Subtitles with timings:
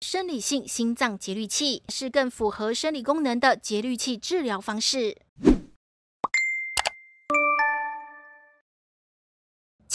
[0.00, 5.16] 生理性心脏节律器是更符合生理功能的节律器治疗方式。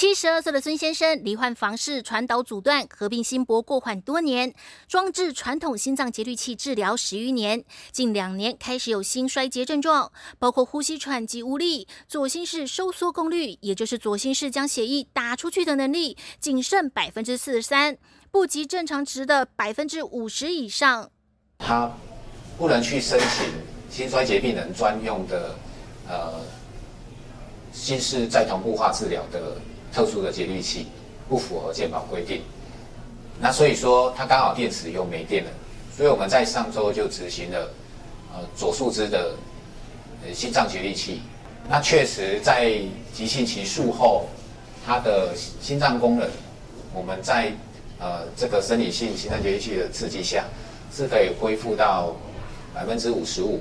[0.02, 4.52] 七十二岁的孙先生罹患房室传导阻断，合并心搏过缓多年，
[4.88, 17.96] 装置传统心脏节律器治疗十余年，近两年开始有心衰竭症状，包括呼吸喘及无力，左心室收缩功率，也就是左心室将血液打出去的能力，仅剩百分之四十三，
[18.32, 21.12] 不及正常值的百分之五十以上。
[21.60, 21.92] 他
[22.58, 23.46] 不能去申请
[23.92, 25.56] 心衰竭病人专用的
[26.10, 26.42] 呃
[27.72, 29.62] 心室再同步化治疗的。
[29.94, 30.88] 特殊的节律器
[31.28, 32.42] 不符合健保规定，
[33.40, 35.50] 那所以说它刚好电池又没电了，
[35.96, 37.72] 所以我们在上周就执行了
[38.34, 39.36] 呃左树枝的
[40.26, 41.22] 呃心脏节律器，
[41.70, 42.74] 那确实在
[43.14, 44.28] 急性期术后，
[44.86, 46.30] 它的心脏功能，
[46.94, 47.52] 我们在
[48.00, 50.46] 呃这个生理性心脏节律器的刺激下，
[50.96, 52.16] 是可以恢复到
[52.74, 53.60] 百分之五十五。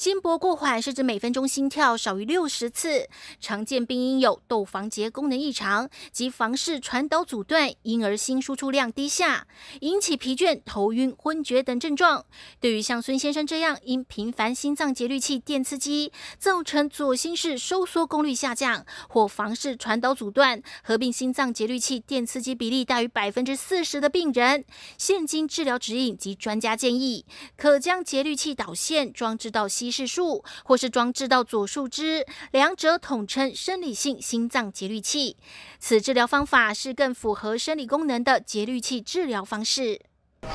[0.00, 3.06] 心搏过缓是指每分钟心跳少于六十次，
[3.38, 9.46] 常见病因有窦房结功能异常及房室传导阻断，因而心输出量低下，
[9.80, 12.24] 引起疲倦、头晕、昏厥等症状。
[12.58, 24.64] 对于像孙先生这样因频繁心脏节律器电刺激，造成左心室收缩功率下降，或房室传导阻断合并心脏节律器电刺激比例大于百分之四十的病人，
[24.96, 27.26] 现今治疗指引及专家建议，
[27.58, 29.89] 可将节律器导线装置到心。
[29.90, 35.36] 视术，或是装置到左树枝，两者统称生理性心脏节律器。
[35.78, 40.00] 此治疗方法是更符合生理功能的节律器治疗方式。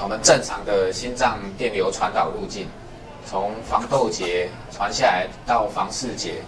[0.02, 2.68] 我们正常的心脏电流传导路径，
[3.26, 6.42] 从房窦节传下来到房室节，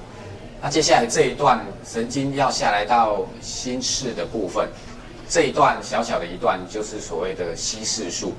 [0.62, 4.68] 那接下来这一段神经要下来到心室的部分，
[5.30, 8.34] 这一段小小的一段就是所谓的稀释术。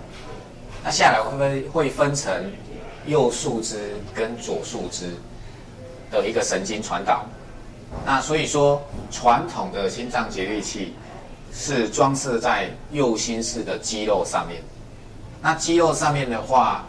[0.83, 2.53] 那下来会不会会分成？
[3.09, 5.15] 右树枝跟左树枝
[6.11, 7.25] 的一个神经传导，
[8.05, 10.93] 那所以说传统的心脏节律器
[11.51, 14.63] 是装饰在右心室的肌肉上面。
[15.41, 16.85] 那肌肉上面的话，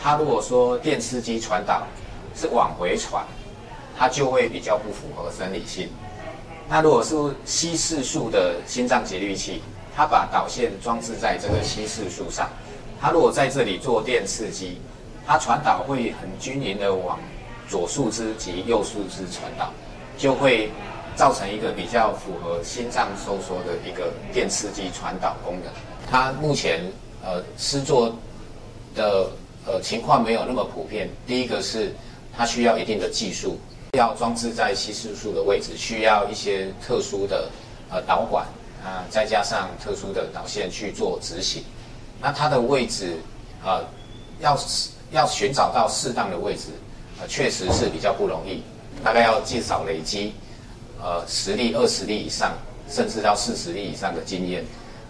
[0.00, 1.82] 它如果说电刺激传导
[2.36, 3.24] 是往回传，
[3.98, 5.88] 它就会比较不符合生理性。
[6.68, 9.60] 那如果是稀释术的心脏节律器，
[9.96, 12.48] 它把导线装置在这个稀释术上，
[13.00, 14.78] 它如果在这里做电刺激。
[15.26, 17.18] 它传导会很均匀的往
[17.66, 19.72] 左树枝及右树枝传导，
[20.18, 20.70] 就会
[21.16, 25.72] 造成一个比较符合心脏收缩的一个电刺激传导功能。
[26.10, 26.84] 它目前
[27.24, 28.14] 呃施作
[28.94, 29.30] 的
[29.66, 31.08] 呃情况没有那么普遍。
[31.26, 31.90] 第一个是
[32.36, 33.58] 它需要一定的技术，
[33.98, 37.48] 要装置在稀释术的位置，需要一些特殊的
[37.88, 38.44] 呃导管
[38.84, 41.64] 啊，再加上特殊的导线去做执行。
[42.20, 43.16] 那它的位置
[43.64, 43.80] 啊
[44.40, 44.54] 要。
[45.10, 46.68] 要寻找到适当的位置，
[47.20, 48.62] 呃，确实是比较不容易，
[49.02, 50.32] 大概要至少累积，
[51.00, 52.52] 呃，十例、二十例以上，
[52.88, 54.64] 甚至到四十例以上的经验，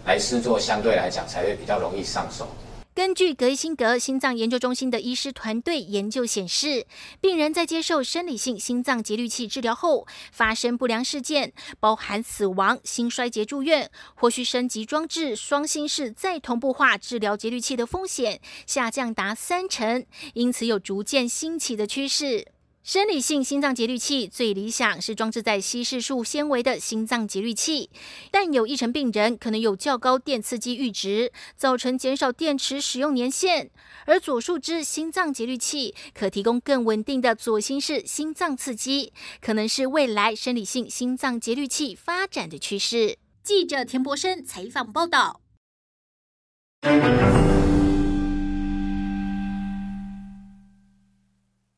[0.04, 2.46] 来试做，相对来讲才会比较容易上手。
[2.94, 6.86] 根据格伊辛格心脏研究中心的医师团队研究显示，
[7.20, 22.53] 病人在接受生理性心脏节律器治疗后，发生不良事件，包含死亡、心衰竭住院，或需升级装置双心室再同步化治疗节律器的风险下降达三成，因此有逐渐兴起的趋势。
[22.84, 27.88] 生理性心脏节律器最理想是装置在稀释术纤维的心脏节律器，
[28.30, 33.70] 但有一成病人可能有较高电刺激阈值，造成减少电池使用年限。
[34.04, 43.16] 而左树枝心脏节律器可提供更稳定的左心室心脏刺激，可能是未来生理性心脏节律器发展的趋势。
[43.42, 45.40] 记者田博生采访报道。